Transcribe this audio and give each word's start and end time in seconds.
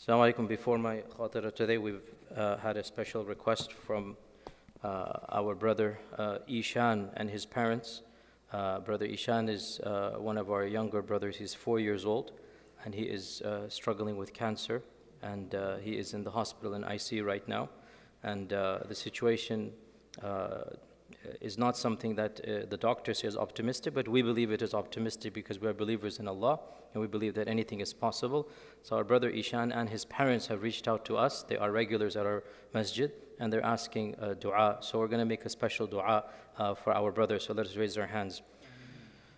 Assalamu 0.00 0.32
alaikum. 0.32 0.48
Before 0.48 0.78
my 0.78 1.02
khatira 1.18 1.54
today, 1.54 1.76
we've 1.76 2.00
uh, 2.34 2.56
had 2.56 2.78
a 2.78 2.82
special 2.82 3.22
request 3.22 3.74
from 3.74 4.16
uh, 4.82 5.12
our 5.28 5.54
brother 5.54 5.98
uh, 6.16 6.38
Ishan 6.48 7.10
and 7.18 7.28
his 7.28 7.44
parents. 7.44 8.00
Uh, 8.50 8.80
brother 8.80 9.04
Ishan 9.04 9.50
is 9.50 9.78
uh, 9.80 10.12
one 10.16 10.38
of 10.38 10.50
our 10.50 10.64
younger 10.64 11.02
brothers. 11.02 11.36
He's 11.36 11.52
four 11.52 11.80
years 11.80 12.06
old 12.06 12.32
and 12.82 12.94
he 12.94 13.02
is 13.02 13.42
uh, 13.42 13.68
struggling 13.68 14.16
with 14.16 14.32
cancer 14.32 14.82
and 15.22 15.54
he 15.82 15.98
is 15.98 16.14
in 16.14 16.24
the 16.24 16.30
hospital 16.30 16.72
in 16.72 16.82
ICU 16.82 17.22
right 17.22 17.46
now. 17.46 17.68
And 18.22 18.48
the 18.48 18.94
situation 18.94 19.70
is 21.41 21.57
not 21.57 21.77
something 21.77 22.15
that 22.15 22.39
uh, 22.41 22.65
the 22.69 22.77
doctor 22.77 23.13
says 23.13 23.35
optimistic, 23.35 23.93
but 23.93 24.07
we 24.07 24.21
believe 24.21 24.51
it 24.51 24.61
is 24.61 24.73
optimistic 24.73 25.33
because 25.33 25.59
we 25.59 25.67
are 25.67 25.73
believers 25.73 26.19
in 26.19 26.27
Allah 26.27 26.59
and 26.93 27.01
we 27.01 27.07
believe 27.07 27.35
that 27.35 27.47
anything 27.47 27.81
is 27.81 27.93
possible. 27.93 28.47
So 28.83 28.95
our 28.95 29.03
brother 29.03 29.29
Ishan 29.29 29.71
and 29.71 29.89
his 29.89 30.05
parents 30.05 30.47
have 30.47 30.61
reached 30.61 30.87
out 30.87 31.05
to 31.05 31.17
us. 31.17 31.43
They 31.43 31.57
are 31.57 31.71
regulars 31.71 32.15
at 32.15 32.25
our 32.25 32.43
masjid 32.73 33.11
and 33.39 33.51
they're 33.51 33.65
asking 33.65 34.15
uh, 34.15 34.35
dua. 34.39 34.77
So 34.81 34.99
we're 34.99 35.07
going 35.07 35.19
to 35.19 35.25
make 35.25 35.45
a 35.45 35.49
special 35.49 35.87
dua 35.87 36.25
uh, 36.57 36.73
for 36.73 36.93
our 36.93 37.11
brother. 37.11 37.39
So 37.39 37.53
let 37.53 37.65
us 37.65 37.75
raise 37.75 37.97
our 37.97 38.07
hands. 38.07 38.41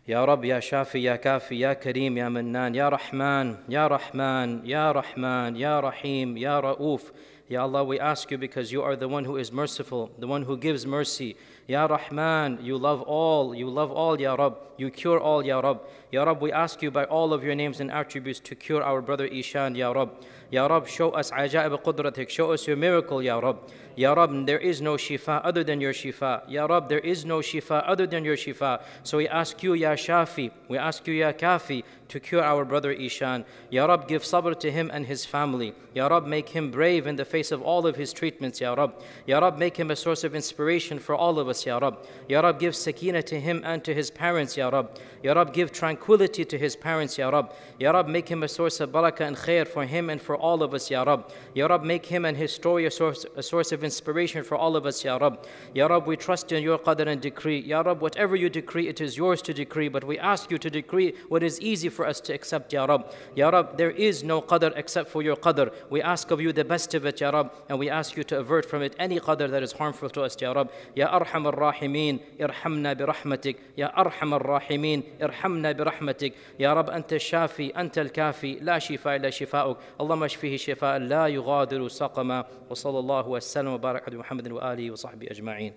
يا 0.08 0.26
رب 0.26 0.46
يا 0.46 0.60
شافي 0.60 1.04
يا 1.04 1.16
كافي 1.16 1.60
يا 1.60 1.74
كريم 1.74 2.18
يا 2.18 2.30
منان 2.30 2.76
يا 2.76 2.90
رحمن 2.90 3.56
يا 3.70 3.88
رحمن 3.88 4.66
يا 4.66 4.92
رحمن 4.92 5.56
يا 5.56 5.80
رحيم 5.80 6.38
يا 6.38 6.60
رؤوف 6.60 7.12
Ya 7.50 7.62
Allah, 7.64 7.82
we 7.82 7.98
ask 7.98 8.30
you 8.30 8.38
because 8.38 8.74
you 8.74 8.84
are 8.84 8.98
the 8.98 9.08
one 9.08 9.24
who 9.24 9.38
is 9.38 9.54
merciful, 9.54 10.12
the 10.20 10.28
one 10.28 10.44
who 10.44 10.58
gives 10.58 10.86
mercy. 10.86 11.38
Ya 11.69 11.87
Rahman, 11.87 12.59
you 12.61 12.77
love 12.77 13.03
all, 13.03 13.55
you 13.55 13.69
love 13.69 13.93
all, 13.93 14.21
Ya 14.21 14.35
Rab. 14.35 14.57
You 14.77 14.91
cure 14.91 15.21
all, 15.21 15.45
Ya 15.45 15.61
Rab. 15.61 15.83
Ya 16.11 16.25
Rab, 16.25 16.43
we 16.43 16.51
ask 16.51 16.83
you 16.83 16.91
by 16.91 17.05
all 17.05 17.33
of 17.33 17.45
your 17.45 17.55
names 17.55 17.81
and 17.81 17.91
attributes 17.91 18.41
to 18.41 18.55
cure 18.55 18.83
our 18.83 19.01
brother 19.01 19.27
Ishan, 19.27 19.77
Ya 19.77 19.93
Rab. 19.93 20.11
Ya 20.51 20.67
Rab, 20.67 20.89
show 20.89 21.11
us 21.13 21.31
ajaib 21.31 21.83
qudratik, 21.83 22.29
show 22.29 22.53
us 22.53 22.67
your 22.67 22.77
miracle, 22.77 23.23
Ya 23.23 23.39
Rab. 23.39 23.59
Ya 23.95 24.15
Rab, 24.15 24.47
there 24.47 24.59
is 24.59 24.81
no 24.81 24.97
shifa 24.97 25.41
other 25.45 25.63
than 25.63 25.81
your 25.81 25.93
shifa. 25.93 26.43
Ya 26.49 26.65
Rab, 26.65 26.89
there 26.89 26.99
is 26.99 27.25
no 27.25 27.39
shifa 27.41 27.83
other 27.87 28.07
than 28.07 28.25
your 28.25 28.37
shifa. 28.37 28.83
So 29.03 29.19
we 29.19 29.29
ask 29.29 29.63
you, 29.63 29.75
Ya 29.75 29.95
Shafi, 29.95 30.51
we 30.69 30.79
ask 30.79 31.07
you, 31.07 31.15
Ya 31.15 31.33
Kafi, 31.33 31.85
to 32.09 32.19
cure 32.19 32.43
our 32.43 32.65
brother 32.65 32.91
Ishan. 32.91 33.45
Ya 33.71 33.85
Rab, 33.85 34.09
give 34.09 34.23
sabr 34.23 34.59
to 34.61 34.71
him 34.71 34.91
and 34.93 35.07
his 35.07 35.27
family. 35.27 35.75
Ya 35.95 36.07
Rab, 36.07 36.27
make 36.27 36.49
him 36.49 36.71
brave 36.71 37.07
in 37.07 37.17
the 37.17 37.25
face 37.25 37.53
of 37.53 37.61
all 37.61 37.87
of 37.87 37.97
his 37.97 38.13
treatments, 38.15 38.63
Ya 38.63 38.73
Rab. 38.73 38.95
Ya 39.27 39.39
Rab, 39.39 39.59
make 39.59 39.77
him 39.77 39.91
a 39.91 39.97
source 39.97 40.25
of 40.25 40.35
inspiration 40.35 40.99
for 40.99 41.15
all 41.15 41.39
of 41.39 41.49
us, 41.49 41.52
Ya 41.67 41.79
Rab. 41.79 41.95
Ya 42.29 42.41
Rab, 42.41 42.59
give 42.59 42.75
sakina 42.75 43.23
to 43.23 43.39
him 43.39 43.63
and 43.65 43.85
to 43.85 43.93
his 43.93 44.11
parents, 44.11 44.57
Ya 44.57 44.69
Rab. 44.69 44.87
Ya 45.23 45.33
Rab, 45.33 45.53
give 45.53 45.71
tranquility 45.71 46.45
to 46.45 46.57
his 46.59 46.75
parents, 46.75 47.19
Ya 47.19 47.29
Rab. 47.29 47.53
Ya 47.79 47.91
Rab, 47.91 48.09
make 48.09 48.29
him 48.29 48.43
a 48.43 48.49
source 48.49 48.81
of 48.81 48.91
barakah 48.91 49.27
and 49.29 49.37
khair 49.37 49.67
for 49.67 49.85
him 49.85 50.11
and 50.11 50.21
for 50.21 50.37
all 50.37 50.63
of 50.63 50.75
us, 50.75 50.91
Ya 50.91 51.03
Rab. 51.03 51.31
Ya 51.55 51.67
Rab, 51.67 51.85
make 51.85 52.07
him 52.07 52.25
and 52.25 52.37
his 52.37 52.53
story 52.53 52.87
a 52.87 52.91
source, 52.91 53.27
a 53.37 53.43
source 53.43 53.71
of 53.73 53.85
inspiration 53.85 54.43
for 54.43 54.57
all 54.57 54.75
of 54.77 54.87
us, 54.87 55.05
Ya 55.05 55.17
Rab. 55.17 55.47
Ya 55.75 55.87
Rab, 55.87 56.07
we 56.07 56.17
trust 56.17 56.51
in 56.53 56.63
your 56.63 56.79
qadr 56.79 57.07
and 57.07 57.21
decree. 57.21 57.61
Ya 57.61 57.83
Rab, 57.83 58.01
whatever 58.01 58.35
you 58.35 58.49
decree, 58.49 58.89
it 58.89 59.01
is 59.01 59.17
yours 59.17 59.43
to 59.43 59.53
decree, 59.55 59.89
but 59.89 60.05
we 60.05 60.19
ask 60.19 60.51
you 60.51 60.59
to 60.59 60.71
decree 60.71 61.15
what 61.29 61.43
is 61.43 61.61
easy 61.61 61.89
for 61.89 62.07
us 62.07 62.21
to 62.21 62.33
accept, 62.33 62.73
Ya 62.73 62.85
Rab. 62.85 63.13
Ya 63.37 63.51
Rab, 63.51 63.77
there 63.77 63.91
is 63.91 64.25
no 64.25 64.41
qadr 64.43 64.73
except 64.77 65.11
for 65.11 65.23
your 65.23 65.37
qadr. 65.37 65.73
We 65.91 66.03
ask 66.03 66.31
of 66.31 66.41
you 66.41 66.53
the 66.53 66.65
best 66.65 66.95
of 66.95 67.05
it, 67.05 67.21
Ya 67.21 67.31
Rab, 67.31 67.53
and 67.69 67.79
we 67.79 67.91
ask 67.91 68.17
you 68.17 68.25
to 68.25 68.39
avert 68.39 68.65
from 68.65 68.83
it 68.83 68.97
any 68.99 69.21
qadr 69.21 69.51
that 69.51 69.63
is 69.63 69.73
harmful 69.73 70.11
to 70.11 70.23
us, 70.23 70.37
Ya 70.41 70.53
Rab. 70.53 70.71
Ya 70.95 71.19
Arham 71.19 71.42
irhamna 71.45 72.95
bi 72.95 73.05
rahmatik. 73.05 73.57
Ya 73.77 73.89
Arham 73.89 74.33
ar-Rahimin, 74.33 75.03
irhamna 75.21 75.77
bi 75.77 75.83
rahmatik. 75.85 76.33
Ya 76.59 76.75
Rab, 76.75 76.93
أنت 76.93 77.13
الشافي 77.13 77.71
أنت 77.71 77.99
الكافي 77.99 78.59
لا 78.61 78.79
شفاء 78.79 79.17
إلا 79.17 79.31
شفاؤك 79.31 79.77
اللهم 80.01 80.25
اشفه 80.25 80.57
شفاء 80.57 80.99
لا 80.99 81.27
يغادر 81.27 81.89
سقما 81.89 82.45
وصلى 82.71 82.99
الله 82.99 83.29
وسلم 83.29 83.73
وبارك 83.73 84.09
على 84.09 84.19
محمد 84.19 84.53
وآله 84.53 84.91
وصحبه 84.91 85.27
أجمعين 85.31 85.73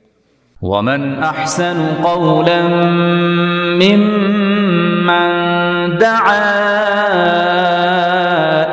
ومن 0.61 1.23
أحسن 1.23 2.03
قولا 2.03 2.61
ممن 3.81 5.27
دعا 5.97 6.55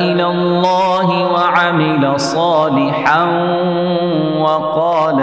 إلى 0.00 0.26
الله 0.26 1.32
وعمل 1.32 2.20
صالحا 2.20 3.24
وقال 4.38 5.20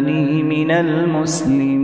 إنني 0.00 0.42
من 0.42 0.70
المسلمين 0.70 1.76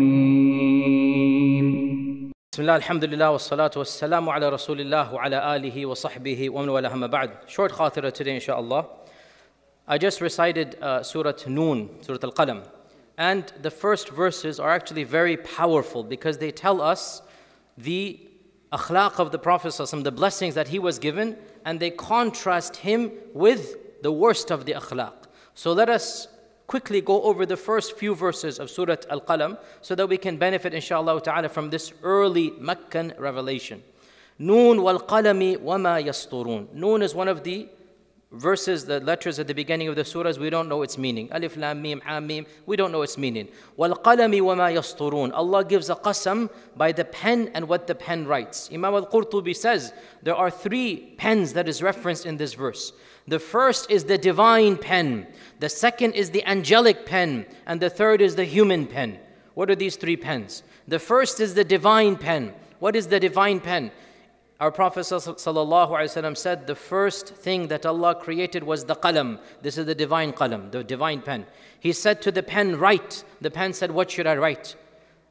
بسم 2.52 2.62
الله 2.62 2.76
الحمد 2.76 3.04
لله 3.04 3.30
والصلاة 3.30 3.70
والسلام 3.76 4.28
على 4.28 4.48
رسول 4.48 4.80
الله 4.80 5.14
وعلى 5.14 5.56
آله 5.56 5.86
وصحبه 5.86 6.50
ومن 6.50 6.68
والاه 6.68 6.92
أما 6.92 7.06
بعد 7.06 7.30
Short 7.46 7.72
khatira 7.72 8.10
today 8.12 8.34
inshallah 8.34 8.86
I 9.86 9.98
just 9.98 10.22
recited 10.22 10.78
uh, 10.80 11.02
Surah 11.02 11.34
Noon, 11.46 11.90
Surah 12.00 12.18
Al-Qalam 12.22 12.62
and 13.18 13.52
the 13.60 13.70
first 13.70 14.08
verses 14.08 14.58
are 14.58 14.70
actually 14.70 15.04
very 15.04 15.36
powerful 15.36 16.02
because 16.02 16.38
they 16.38 16.50
tell 16.50 16.80
us 16.80 17.20
the 17.76 18.18
akhlaq 18.72 19.18
of 19.18 19.32
the 19.32 19.38
Prophet 19.38 19.68
ﷺ, 19.68 20.02
the 20.02 20.10
blessings 20.10 20.54
that 20.54 20.68
he 20.68 20.78
was 20.78 20.98
given 20.98 21.36
and 21.66 21.78
they 21.78 21.90
contrast 21.90 22.76
him 22.76 23.12
with 23.34 23.76
the 24.02 24.10
worst 24.10 24.50
of 24.50 24.64
the 24.64 24.72
akhlaq. 24.72 25.12
So 25.54 25.74
let 25.74 25.90
us 25.90 26.28
quickly 26.67 27.01
go 27.01 27.23
over 27.23 27.45
the 27.45 27.57
first 27.57 27.97
few 27.97 28.13
verses 28.13 28.59
of 28.59 28.69
Surah 28.69 28.97
Al-Qalam 29.09 29.57
so 29.81 29.95
that 29.95 30.07
we 30.07 30.17
can 30.17 30.37
benefit 30.37 30.73
inshallah 30.73 31.21
ta'ala 31.21 31.49
from 31.49 31.69
this 31.69 31.93
early 32.03 32.51
Meccan 32.59 33.13
revelation. 33.17 33.81
Noon 34.37 34.81
wal 34.81 34.99
qalami 34.99 35.57
wama 35.57 36.03
yasturun. 36.03 36.71
Noon 36.73 37.01
is 37.01 37.15
one 37.15 37.27
of 37.27 37.43
the 37.43 37.67
verses, 38.31 38.85
the 38.85 38.99
letters 38.99 39.39
at 39.39 39.47
the 39.47 39.53
beginning 39.53 39.87
of 39.87 39.95
the 39.95 40.03
surahs, 40.03 40.37
we 40.37 40.49
don't 40.49 40.67
know 40.67 40.81
its 40.81 40.97
meaning. 40.97 41.29
Alif, 41.31 41.55
Lam, 41.55 41.81
Mim, 41.81 42.01
Ha, 42.05 42.19
Mim, 42.19 42.45
we 42.65 42.75
don't 42.75 42.91
know 42.91 43.01
its 43.01 43.17
meaning. 43.17 43.47
Qalami 43.77 44.41
wama 44.41 44.73
yasturun. 44.73 45.31
Allah 45.33 45.63
gives 45.63 45.89
a 45.89 45.95
qasam 45.95 46.49
by 46.75 46.91
the 46.91 47.05
pen 47.05 47.49
and 47.53 47.67
what 47.67 47.87
the 47.87 47.95
pen 47.95 48.27
writes. 48.27 48.69
Imam 48.73 48.93
al-Qurtubi 48.93 49.55
says 49.55 49.93
there 50.23 50.35
are 50.35 50.51
three 50.51 51.13
pens 51.17 51.53
that 51.53 51.67
is 51.69 51.81
referenced 51.81 52.25
in 52.25 52.37
this 52.37 52.53
verse. 52.53 52.93
The 53.27 53.39
first 53.39 53.91
is 53.91 54.05
the 54.05 54.17
divine 54.17 54.77
pen, 54.77 55.27
the 55.59 55.67
second 55.67 56.13
is 56.13 56.31
the 56.31 56.45
angelic 56.45 57.05
pen, 57.05 57.45
and 57.65 57.81
the 57.81 57.89
third 57.89 58.21
is 58.21 58.35
the 58.35 58.45
human 58.45 58.87
pen. 58.87 59.19
What 59.53 59.69
are 59.69 59.75
these 59.75 59.97
three 59.97 60.15
pens? 60.15 60.63
The 60.87 60.99
first 60.99 61.39
is 61.41 61.53
the 61.53 61.65
divine 61.65 62.15
pen. 62.15 62.53
What 62.79 62.95
is 62.95 63.07
the 63.07 63.19
divine 63.19 63.59
pen? 63.59 63.91
Our 64.59 64.71
Prophet 64.71 65.01
ﷺ 65.01 66.35
said 66.37 66.65
the 66.65 66.73
first 66.73 67.35
thing 67.35 67.67
that 67.67 67.85
Allah 67.85 68.15
created 68.15 68.63
was 68.63 68.85
the 68.85 68.95
qalam. 68.95 69.39
This 69.61 69.77
is 69.77 69.85
the 69.85 69.93
divine 69.93 70.33
qalam, 70.33 70.71
the 70.71 70.83
divine 70.83 71.21
pen. 71.21 71.45
He 71.79 71.93
said 71.93 72.23
to 72.23 72.31
the 72.31 72.41
pen, 72.41 72.79
Write. 72.79 73.23
The 73.39 73.51
pen 73.51 73.73
said, 73.73 73.91
What 73.91 74.09
should 74.09 74.25
I 74.25 74.35
write? 74.35 74.75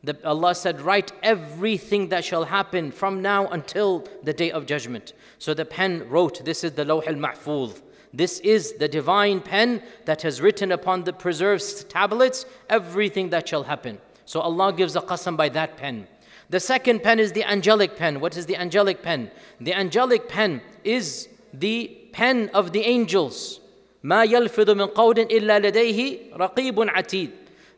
The, 0.04 0.16
Allah 0.24 0.54
said, 0.54 0.80
Write 0.80 1.10
everything 1.24 2.08
that 2.10 2.24
shall 2.24 2.44
happen 2.44 2.92
from 2.92 3.20
now 3.20 3.48
until 3.48 4.06
the 4.22 4.32
day 4.32 4.52
of 4.52 4.64
judgment. 4.64 5.12
So 5.38 5.54
the 5.54 5.64
pen 5.64 6.08
wrote, 6.08 6.44
This 6.44 6.62
is 6.62 6.72
the 6.72 6.84
Lawh 6.84 7.02
al 7.04 7.14
Mahfuz. 7.14 7.82
This 8.14 8.38
is 8.40 8.74
the 8.74 8.86
divine 8.86 9.40
pen 9.40 9.82
that 10.04 10.22
has 10.22 10.40
written 10.40 10.70
upon 10.70 11.02
the 11.02 11.12
preserved 11.12 11.90
tablets 11.90 12.46
everything 12.70 13.30
that 13.30 13.48
shall 13.48 13.64
happen. 13.64 13.98
So 14.24 14.38
Allah 14.40 14.72
gives 14.72 14.94
a 14.94 15.00
qasam 15.00 15.36
by 15.36 15.48
that 15.48 15.76
pen. 15.76 16.06
The 16.49 16.59
second 16.59 17.03
pen 17.03 17.19
is 17.19 17.31
the 17.31 17.43
angelic 17.43 17.95
pen. 17.95 18.19
What 18.19 18.35
is 18.35 18.45
the 18.45 18.57
angelic 18.57 19.01
pen? 19.01 19.31
The 19.59 19.73
angelic 19.73 20.27
pen 20.27 20.61
is 20.83 21.29
the 21.53 21.97
pen 22.11 22.49
of 22.53 22.71
the 22.71 22.81
angels. 22.81 23.59
ما 24.03 24.25
يلفظ 24.25 24.69
من 24.69 24.87
قول 24.87 25.15
إلا 25.15 25.59
لديه 25.59 26.33
رقيب 26.35 26.89
عتيد. 26.89 27.31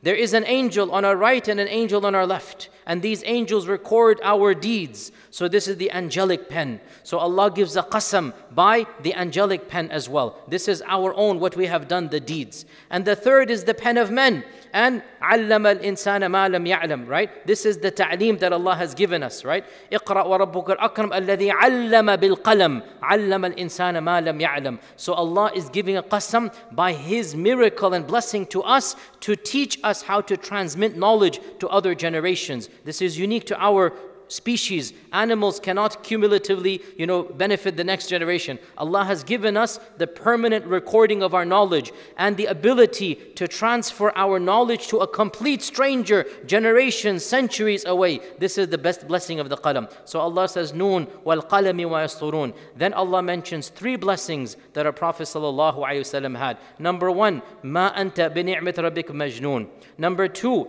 There 0.04 0.16
is 0.16 0.34
an 0.34 0.44
angel 0.46 0.92
on 0.92 1.06
our 1.06 1.16
right 1.16 1.48
and 1.48 1.60
an 1.62 1.70
angel 1.70 2.06
on 2.06 2.14
our 2.14 2.26
left. 2.26 2.70
And 2.86 3.02
these 3.02 3.24
angels 3.26 3.68
record 3.68 4.20
our 4.22 4.54
deeds. 4.54 5.14
So 5.32 5.48
this 5.48 5.66
is 5.70 5.78
the 5.78 5.92
angelic 5.92 6.50
pen. 6.50 6.82
So 7.04 7.20
Allah 7.20 7.50
gives 7.50 7.78
a 7.78 7.84
qasam 7.84 8.34
by 8.52 8.86
the 9.02 9.14
angelic 9.16 9.70
pen 9.70 9.90
as 9.92 10.10
well. 10.10 10.42
This 10.50 10.68
is 10.68 10.84
our 10.86 11.14
own, 11.14 11.40
what 11.40 11.56
we 11.56 11.68
have 11.68 11.88
done, 11.88 12.10
the 12.10 12.20
deeds. 12.20 12.66
And 12.90 13.06
the 13.06 13.16
third 13.16 13.50
is 13.50 13.64
the 13.64 13.74
pen 13.74 13.98
of 13.98 14.12
men. 14.12 14.44
And 14.74 15.04
علم 15.22 15.68
الإنسان 15.68 16.26
ما 16.26 16.50
لم 16.50 16.66
يعلم, 16.66 17.08
right? 17.08 17.46
This 17.46 17.66
is 17.66 17.78
the 17.78 17.92
ta'lim 17.92 18.38
that 18.40 18.52
Allah 18.52 18.76
has 18.76 18.96
given 18.96 19.22
us, 19.22 19.46
right? 19.46 19.64
اقرأ 19.92 20.24
وربك 20.24 20.78
الأكرم 20.78 21.14
الذي 21.14 21.52
علم 21.52 22.16
بالقلم 22.16 22.82
علم 23.04 23.46
الإنسان 23.46 23.98
ما 24.00 24.22
لم 24.22 24.42
يعلم. 24.42 24.80
So 24.96 25.14
Allah 25.14 25.52
is 25.54 25.70
giving 25.70 25.98
a 25.98 26.04
qasam 26.04 26.52
by 26.72 26.94
His 26.94 27.36
miracle 27.36 27.94
and 27.94 28.08
blessing 28.08 28.48
to 28.48 28.64
us 28.64 28.96
to 29.22 29.36
teach 29.36 29.80
us 29.84 30.02
how 30.02 30.22
to 30.22 30.36
transmit 30.36 30.98
knowledge 30.98 31.40
to 31.60 31.70
other 31.70 31.94
generations. 31.94 32.70
This 32.84 33.02
is 33.02 33.18
unique 33.18 33.46
to 33.48 33.58
our 33.64 33.94
species, 34.29 34.93
animals 35.13 35.59
cannot 35.61 36.03
cumulatively, 36.03 36.83
you 36.97 37.07
know, 37.07 37.23
benefit 37.23 37.77
the 37.77 37.85
next 37.85 38.09
generation. 38.09 38.59
Allah 38.77 39.05
has 39.05 39.25
given 39.25 39.57
us 39.57 39.79
the 39.97 40.07
permanent 40.07 40.65
recording 40.67 41.23
of 41.23 41.35
our 41.35 41.45
knowledge 41.45 41.93
and 42.17 42.37
the 42.37 42.47
ability 42.47 43.15
to 43.37 43.49
transfer 43.49 44.13
our 44.17 44.39
knowledge 44.39 44.89
to 44.89 44.99
a 44.99 45.07
complete 45.07 45.63
stranger 45.63 46.27
generations, 46.47 47.25
centuries 47.25 47.85
away. 47.85 48.21
This 48.39 48.59
is 48.59 48.69
the 48.69 48.79
best 48.79 49.09
blessing 49.09 49.41
of 49.41 49.49
the 49.49 49.57
qalam. 49.57 49.91
So 50.05 50.21
Allah 50.21 50.49
says, 50.49 50.73
Noon 50.73 51.07
wal 51.25 51.43
qalami 51.43 51.89
wa 51.89 52.01
yasturun. 52.01 52.55
Then 52.77 52.93
Allah 52.95 53.23
mentions 53.23 53.69
three 53.69 53.97
blessings 53.97 54.57
that 54.75 54.87
our 54.87 54.93
Prophet 54.93 55.29
had. 55.29 56.59
Number 56.79 57.11
one, 57.11 57.43
ma 57.63 57.93
anta 57.93 58.33
bi 58.35 58.43
ni'mat 58.43 58.77
rabbik 58.77 59.09
majnoon. 59.09 59.69
Number 59.97 60.29
two, 60.29 60.69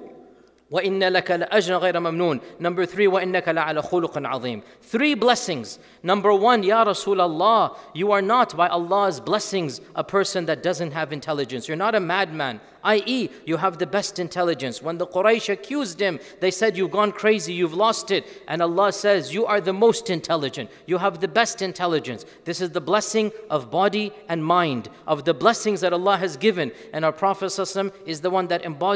وإن 0.71 1.05
لك 1.05 1.31
لأجر 1.31 1.77
غير 1.77 2.01
ممنون 2.01 2.41
Number 2.59 2.85
three 2.87 3.07
وإنك 3.07 3.49
لعلى 3.49 3.83
خلق 3.83 4.19
عظيم 4.19 4.63
Three 4.83 5.15
blessings 5.15 5.79
Number 6.03 6.33
one 6.33 6.63
Ya 6.63 6.85
Rasulullah 6.85 7.77
You 7.95 8.13
are 8.13 8.23
not 8.23 8.57
by 8.57 8.69
Allah's 8.69 9.21
blessings 9.21 9.81
a 9.95 10.03
person 10.03 10.47
that 10.47 10.63
doesn't 10.63 10.93
have 10.93 11.13
intelligence 11.13 11.69
You're 11.69 11.77
not 11.77 11.95
a 11.95 12.01
madman 12.01 12.61
i.e., 12.84 13.30
you 13.46 13.58
have 13.58 13.78
the 13.78 13.88
best 13.88 14.20
intelligence. 14.20 14.82
When 14.82 14.98
the 14.98 15.08
Quraysh 15.08 15.50
accused 15.50 16.00
him, 16.00 16.20
they 16.40 16.52
said, 16.52 16.78
You've 16.78 16.92
gone 16.92 17.12
crazy, 17.12 17.54
you've 17.54 17.74
lost 17.74 18.12
it. 18.12 18.26
And 18.48 18.62
Allah 18.62 18.92
says, 18.92 19.34
You 19.34 19.46
are 19.46 19.62
the 19.62 19.74
most 19.74 20.10
intelligent, 20.10 20.70
you 20.86 20.98
have 20.98 21.20
the 21.20 21.28
best 21.28 21.62
intelligence. 21.62 22.26
This 22.46 22.62
is 22.62 22.72
the 22.72 22.82
blessing 22.82 23.32
of 23.50 23.72
body 23.72 24.12
and 24.28 24.44
mind, 24.44 24.90
of 25.08 25.26
the 25.26 25.34
blessings 25.34 25.82
that 25.82 25.94
Allah 25.94 26.18
has 26.18 26.38
given. 26.38 26.72
And 26.94 27.06
our 27.06 27.12
Prophet 27.12 27.46
ﷺ 27.46 27.92
is 28.06 28.22
the 28.22 28.30
one 28.30 28.48
that 28.48 28.64
embodies 28.66 28.90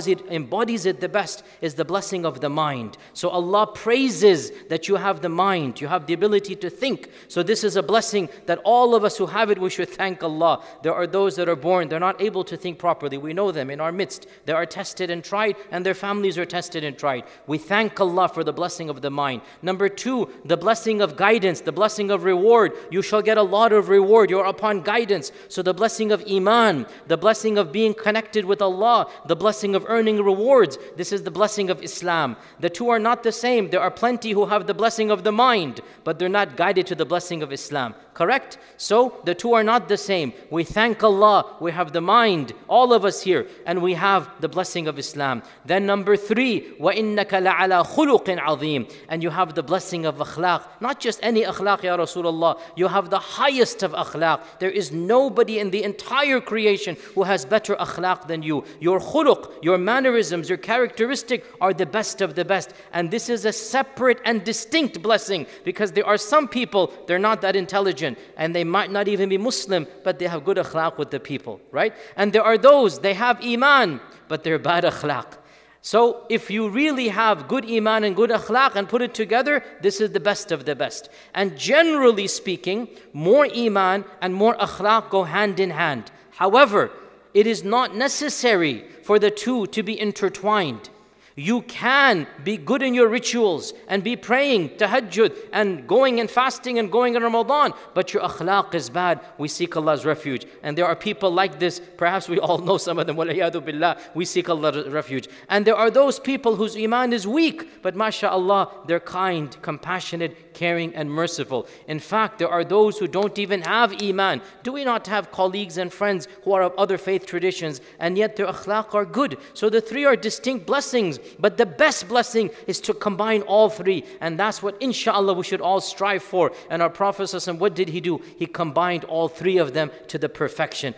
embodies 0.54 0.86
it 0.86 1.00
the 1.00 1.10
best, 1.10 1.44
is 1.62 1.74
the 1.76 1.86
blessing 1.86 2.26
of 2.26 2.40
the 2.42 2.50
mind. 2.50 2.98
So 3.14 3.30
Allah 3.30 3.68
praises 3.68 4.52
that 4.70 4.88
you 4.88 4.96
have 4.96 5.22
the 5.22 5.30
mind, 5.30 5.82
you 5.82 5.88
have 5.88 6.06
the 6.06 6.14
ability 6.14 6.56
to 6.58 6.70
think. 6.70 7.10
So 7.28 7.44
this 7.44 7.64
is 7.64 7.76
a 7.76 7.84
blessing 7.84 8.30
that 8.46 8.60
all 8.64 8.96
of 8.96 9.04
us 9.04 9.18
who 9.18 9.26
have 9.26 9.50
it, 9.50 9.60
we 9.60 9.70
should 9.70 9.90
thank 9.90 10.24
Allah. 10.24 10.64
There 10.84 10.94
are 10.94 11.08
those 11.08 11.36
that 11.36 11.50
are 11.50 11.56
born, 11.56 11.90
they're 11.90 12.00
not 12.00 12.22
able 12.22 12.44
to 12.46 12.58
think 12.58 12.80
properly. 12.80 13.18
We 13.18 13.34
know 13.34 13.52
them 13.52 13.70
in 13.74 13.81
our 13.81 13.92
midst. 13.92 14.28
They 14.46 14.54
are 14.54 14.66
tested 14.66 15.10
and 15.10 15.22
tried, 15.22 15.58
and 15.72 15.86
their 15.86 15.94
families 15.94 16.38
are 16.38 16.46
tested 16.46 16.86
and 16.86 16.98
tried. 16.98 17.25
We 17.48 17.58
thank 17.58 18.00
Allah 18.00 18.30
for 18.30 18.46
the 18.46 18.54
blessing 18.54 18.90
of 18.90 19.02
the 19.02 19.10
mind. 19.10 19.42
Number 19.62 19.90
two, 19.90 20.30
the 20.46 20.56
blessing 20.56 21.02
of 21.02 21.18
guidance, 21.18 21.60
the 21.60 21.74
blessing 21.74 22.12
of 22.12 22.24
reward. 22.24 22.72
You 22.92 23.02
shall 23.02 23.22
get 23.22 23.38
a 23.38 23.44
lot 23.44 23.74
of 23.74 23.90
reward. 23.90 24.30
You're 24.30 24.46
upon 24.46 24.84
guidance. 24.84 25.31
So 25.50 25.62
the 25.62 25.74
blessing 25.74 26.12
of 26.14 26.24
Iman, 26.30 26.86
the 27.08 27.18
blessing 27.18 27.58
of 27.58 27.74
being 27.74 27.94
connected 27.94 28.46
with 28.46 28.62
Allah, 28.62 29.10
the 29.28 29.36
blessing 29.36 29.75
of 29.75 29.86
earning 29.90 30.24
rewards. 30.24 30.78
This 30.96 31.12
is 31.12 31.24
the 31.24 31.31
blessing 31.31 31.70
of 31.70 31.84
Islam. 31.84 32.38
The 32.60 32.70
two 32.70 32.90
are 32.90 33.00
not 33.00 33.24
the 33.24 33.31
same. 33.31 33.70
There 33.72 33.81
are 33.81 33.92
plenty 33.92 34.31
who 34.31 34.46
have 34.46 34.68
the 34.68 34.74
blessing 34.74 35.12
of 35.12 35.24
the 35.24 35.31
mind, 35.31 35.81
but 36.04 36.20
they're 36.20 36.30
not 36.30 36.56
guided 36.56 36.88
to 36.88 36.96
the 36.96 37.06
blessing 37.06 37.42
of 37.42 37.52
Islam. 37.52 37.96
Correct? 38.14 38.60
So 38.78 39.20
the 39.25 39.34
two 39.34 39.54
are 39.54 39.64
not 39.64 39.88
the 39.88 39.98
same. 39.98 40.34
We 40.52 40.64
thank 40.64 41.04
Allah, 41.04 41.58
we 41.60 41.72
have 41.72 41.94
the 41.94 42.02
mind, 42.02 42.54
all 42.68 42.94
of 42.94 43.06
us 43.06 43.24
here, 43.24 43.48
and 43.67 43.83
we 43.83 43.95
have 43.95 44.31
the 44.41 44.49
blessing 44.49 44.89
of 44.89 44.99
Islam. 44.99 45.43
Then 45.65 45.87
number 45.87 46.17
three, 46.17 46.73
وَإِنَّكَ 46.81 47.31
لَعَلَى 47.31 47.87
خُلُقٍ 47.87 48.27
عَظِيمٍ 48.39 48.93
And 49.09 49.23
you 49.23 49.31
have 49.31 49.55
the 49.55 49.62
blessing 49.62 50.06
of 50.06 50.17
akhlaq. 50.17 50.65
Not 50.81 51.00
just 51.00 51.21
any 51.23 51.43
akhlaq, 51.43 51.83
Ya 51.83 51.97
Rasulullah. 51.97 52.61
You 52.77 52.89
have 52.89 53.11
the 53.11 53.19
highest 53.19 53.83
of 53.83 53.93
akhlaq. 53.93 54.41
There 54.59 54.71
is 54.71 54.93
nobody 54.93 55.59
in 55.59 55.71
the 55.71 55.83
entire 55.83 56.41
creation 56.41 56.97
who 57.15 57.25
has 57.25 57.45
better 57.45 57.75
akhlaq 57.77 58.27
than 58.27 58.43
you. 58.43 58.65
Your 58.81 59.00
khuluq, 59.00 59.62
your 59.62 59.79
mannerisms, 59.79 60.49
your 60.49 60.59
characteristic 60.59 61.45
are 61.61 61.75
the 61.75 61.87
best 61.87 62.21
of 62.21 62.35
the 62.35 62.45
best. 62.45 62.73
And 62.93 63.11
this 63.11 63.29
is 63.29 63.45
a 63.45 63.53
separate 63.53 64.21
and 64.25 64.45
distinct 64.45 65.03
blessing 65.03 65.47
because 65.65 65.93
there 65.93 66.06
are 66.06 66.19
some 66.19 66.49
people, 66.49 66.93
they're 67.06 67.19
not 67.19 67.41
that 67.43 67.56
intelligent 67.56 68.19
and 68.37 68.55
they 68.55 68.65
might 68.65 68.91
not 68.91 69.09
even 69.09 69.29
be 69.29 69.39
Muslim, 69.39 69.87
but 70.05 70.19
they 70.19 70.27
have 70.27 70.45
good 70.45 70.56
akhlaq 70.56 70.99
with 70.99 71.11
the 71.11 71.21
people, 71.21 71.61
right? 71.71 71.95
And 72.17 72.33
there 72.33 72.43
are 72.43 72.59
those, 72.59 73.00
they 73.00 73.15
have 73.15 73.41
iman, 73.54 74.00
but 74.28 74.44
they're 74.44 74.60
bad 74.60 74.84
akhlaq. 74.84 75.38
So 75.82 76.26
if 76.30 76.50
you 76.50 76.70
really 76.70 77.10
have 77.10 77.50
good 77.50 77.70
iman 77.70 78.06
and 78.06 78.16
good 78.16 78.30
akhlaq 78.30 78.76
and 78.76 78.88
put 78.88 79.02
it 79.02 79.14
together, 79.14 79.62
this 79.82 80.00
is 80.00 80.12
the 80.12 80.20
best 80.20 80.52
of 80.52 80.64
the 80.64 80.76
best. 80.76 81.10
And 81.34 81.58
generally 81.58 82.28
speaking, 82.28 82.88
more 83.12 83.46
iman 83.54 84.06
and 84.22 84.34
more 84.34 84.56
akhlaq 84.56 85.10
go 85.10 85.24
hand 85.24 85.60
in 85.60 85.72
hand. 85.72 86.10
However, 86.32 86.90
it 87.34 87.48
is 87.48 87.64
not 87.64 87.96
necessary 87.96 88.86
for 89.04 89.20
the 89.20 89.30
two 89.30 89.68
to 89.68 89.84
be 89.84 90.00
intertwined. 90.00 90.90
You 91.36 91.64
can 91.64 92.28
be 92.44 92.58
good 92.58 92.84
in 92.84 92.94
your 92.94 93.08
rituals 93.08 93.74
and 93.88 94.04
be 94.04 94.16
praying, 94.16 94.70
tahajjud, 94.78 95.36
and 95.52 95.88
going 95.88 96.20
and 96.20 96.30
fasting 96.30 96.78
and 96.78 96.92
going 96.92 97.16
in 97.16 97.24
Ramadan, 97.24 97.74
but 97.96 98.14
your 98.14 98.22
akhlaq 98.22 98.76
is 98.76 98.90
bad. 98.90 99.20
We 99.40 99.48
seek 99.48 99.76
Allah's 99.76 100.06
refuge. 100.06 100.46
And 100.62 100.78
there 100.78 100.86
are 100.86 100.96
people 100.96 101.32
like 101.32 101.60
this, 101.60 101.82
perhaps 101.98 102.30
we 102.30 102.40
all 102.40 102.58
know 102.68 102.78
some 102.78 103.00
of 103.00 103.08
them, 103.08 103.16
billah, 103.16 103.98
we 104.14 104.26
seek 104.26 104.48
Allah's 104.48 104.88
refuge. 104.90 105.28
And 105.50 105.66
there 105.66 105.76
are 105.76 105.90
those 105.90 106.20
people 106.20 106.56
whose 106.56 106.78
iman 106.78 107.14
is 107.14 107.26
weak, 107.26 107.82
but 107.82 107.96
mashallah, 107.96 108.70
they're 108.86 109.00
kind, 109.00 109.60
compassionate, 109.64 110.53
caring, 110.54 110.94
and 110.96 111.12
merciful. 111.12 111.68
In 111.88 112.00
fact, 112.00 112.40
there 112.40 112.50
are 112.50 112.64
those 112.64 112.98
who 112.98 113.08
don't 113.08 113.38
even 113.40 113.62
have 113.62 114.02
Iman. 114.02 114.42
Do 114.64 114.74
we 114.74 114.84
not 114.84 115.08
have 115.08 115.32
colleagues 115.32 115.78
and 115.78 115.92
friends 115.92 116.28
who 116.44 116.54
are 116.54 116.64
of 116.64 116.74
other 116.78 116.98
faith 116.98 117.26
traditions 117.26 117.82
and 118.00 118.18
yet 118.18 118.36
their 118.36 118.48
akhlaq 118.48 118.94
are 118.94 119.06
good? 119.06 119.38
So 119.54 119.70
the 119.70 119.82
three 119.82 120.06
are 120.06 120.16
distinct 120.16 120.66
blessings, 120.66 121.20
but 121.40 121.58
the 121.58 121.66
best 121.66 122.08
blessing 122.08 122.50
is 122.68 122.80
to 122.82 122.94
combine 122.94 123.42
all 123.44 123.70
three, 123.70 124.04
and 124.22 124.40
that's 124.40 124.62
what 124.62 124.82
inshallah 124.82 125.34
we 125.34 125.44
should 125.44 125.62
all 125.62 125.82
strive 125.82 126.24
for. 126.24 126.52
And 126.70 126.82
our 126.82 126.90
Prophet, 126.90 127.24
what 127.58 127.76
did 127.76 127.90
he 127.90 128.02
do? 128.02 128.22
He 128.38 128.46
combined 128.46 129.04
all 129.06 129.28
three 129.28 129.58
of 129.58 129.74
them 129.74 129.92
to 130.08 130.18
the 130.18 130.30
perfection. 130.30 130.94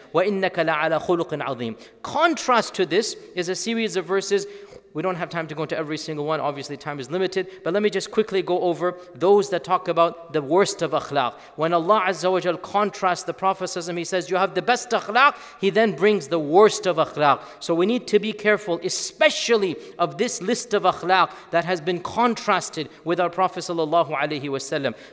Contrast 2.01 2.73
to 2.75 2.85
this 2.85 3.15
is 3.35 3.49
a 3.49 3.55
series 3.55 3.95
of 3.95 4.05
verses 4.05 4.45
we 4.94 5.02
don't 5.02 5.16
have 5.16 5.30
time 5.30 5.46
to 5.46 5.54
go 5.54 5.62
into 5.62 5.76
every 5.76 5.98
single 5.98 6.24
one, 6.24 6.40
obviously, 6.40 6.76
time 6.76 6.98
is 6.98 7.10
limited. 7.10 7.48
But 7.62 7.74
let 7.74 7.82
me 7.82 7.90
just 7.90 8.10
quickly 8.10 8.42
go 8.42 8.60
over 8.60 8.96
those 9.14 9.50
that 9.50 9.62
talk 9.62 9.88
about 9.88 10.32
the 10.32 10.42
worst 10.42 10.82
of 10.82 10.90
akhlaq. 10.90 11.34
When 11.56 11.72
Allah 11.72 12.02
Azza 12.06 12.30
wa 12.30 12.40
Jal 12.40 12.56
contrasts 12.56 13.24
the 13.24 13.34
Prophet, 13.34 13.70
he 13.96 14.04
says, 14.04 14.30
You 14.30 14.36
have 14.36 14.54
the 14.54 14.62
best 14.62 14.90
akhlaq, 14.90 15.34
He 15.60 15.70
then 15.70 15.92
brings 15.92 16.28
the 16.28 16.38
worst 16.38 16.86
of 16.86 16.96
akhlaq. 16.96 17.40
So 17.60 17.74
we 17.74 17.86
need 17.86 18.06
to 18.08 18.18
be 18.18 18.32
careful, 18.32 18.80
especially 18.82 19.76
of 19.98 20.18
this 20.18 20.42
list 20.42 20.74
of 20.74 20.82
akhlaq 20.82 21.30
that 21.50 21.64
has 21.64 21.80
been 21.80 22.00
contrasted 22.00 22.88
with 23.04 23.20
our 23.20 23.30
Prophet. 23.30 23.60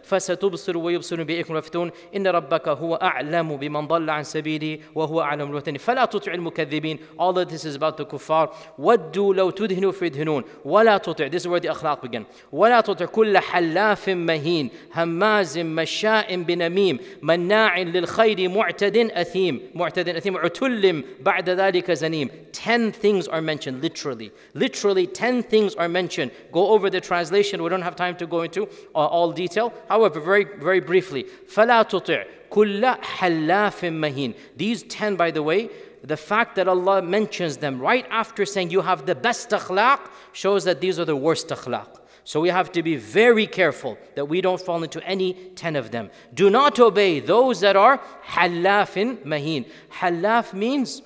فستبصر 0.03 0.77
ويبصر 0.77 1.23
بإكم 1.23 1.53
رفتون 1.53 1.91
إن 2.15 2.27
ربك 2.27 2.67
هو 2.67 2.95
أعلم 2.95 3.57
بمن 3.57 3.87
ضل 3.87 4.09
عن 4.09 4.23
سبيلي 4.23 4.81
وهو 4.95 5.21
أعلم 5.21 5.45
بالمهتدين 5.45 5.77
فلا 5.77 6.05
تطع 6.05 6.33
المكذبين 6.33 6.99
All 7.19 7.37
of 7.37 7.49
this 7.49 7.65
is 7.65 7.75
about 7.75 7.97
the 7.97 8.05
kuffar. 8.05 8.49
ودوا 8.79 9.33
لو 9.33 9.49
تدري 9.49 9.70
تدهنوا 9.71 9.91
فيدهنون 9.91 10.43
ولا 10.65 10.97
تطع 10.97 11.29
this 11.29 11.41
is 11.41 11.47
where 11.47 11.59
the 11.59 11.71
أخلاق 11.71 12.05
begin 12.05 12.23
ولا 12.51 12.81
تطع 12.81 13.05
كل 13.05 13.37
حلاف 13.37 14.09
مهين 14.09 14.69
هماز 14.95 15.57
مشاء 15.59 16.35
بنميم 16.35 16.99
مناع 17.21 17.79
للخير 17.79 18.49
معتد 18.49 18.97
أثيم 18.97 19.61
معتد 19.75 20.09
أثيم 20.09 20.37
عتل 20.37 21.03
بعد 21.19 21.49
ذلك 21.49 21.91
زنيم 21.91 22.29
10 22.53 22.91
things 22.91 23.27
are 23.27 23.41
mentioned 23.41 23.81
literally 23.81 24.31
literally 24.53 25.07
10 25.07 25.43
things 25.43 25.75
are 25.75 25.89
mentioned 25.89 26.31
go 26.51 26.69
over 26.69 26.89
the 26.89 27.01
translation 27.01 27.61
we 27.63 27.69
don't 27.69 27.81
have 27.81 27.95
time 27.95 28.15
to 28.15 28.25
go 28.25 28.41
into 28.41 28.67
all 28.95 29.31
detail 29.31 29.71
however 29.89 30.19
very 30.19 30.45
very 30.59 30.79
briefly 30.79 31.25
فلا 31.47 31.81
تطع 31.81 32.23
كل 32.49 32.85
حلاف 32.85 33.85
مهين 33.85 34.33
these 34.57 34.83
10 34.83 35.15
by 35.15 35.31
the 35.31 35.43
way 35.43 35.69
the 36.02 36.16
fact 36.16 36.56
that 36.56 36.68
Allah 36.68 37.00
mentions 37.02 37.58
them 37.58 37.80
right 37.80 38.06
after 38.10 38.44
saying 38.44 38.70
you 38.70 38.80
have 38.80 39.06
the 39.06 39.14
best 39.14 39.50
akhlaq 39.50 40.00
shows 40.32 40.64
that 40.64 40.80
these 40.80 40.98
are 40.98 41.04
the 41.04 41.16
worst 41.16 41.48
akhlaq. 41.48 41.98
So 42.24 42.40
we 42.40 42.50
have 42.50 42.70
to 42.72 42.82
be 42.82 42.96
very 42.96 43.46
careful 43.46 43.98
that 44.14 44.26
we 44.26 44.40
don't 44.40 44.60
fall 44.60 44.82
into 44.82 45.04
any 45.04 45.34
10 45.34 45.76
of 45.76 45.90
them. 45.90 46.10
Do 46.34 46.50
not 46.50 46.78
obey 46.78 47.20
those 47.20 47.60
that 47.60 47.76
are 47.76 48.00
halafin 48.26 49.24
mahin. 49.24 49.66
Halaf 49.98 50.52
means 50.52 51.02